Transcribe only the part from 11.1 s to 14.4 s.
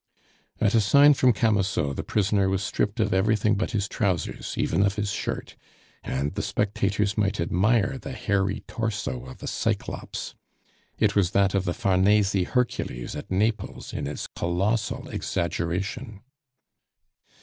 was that of the Farnese Hercules at Naples in its